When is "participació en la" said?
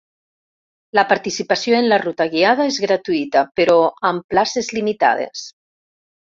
1.11-1.99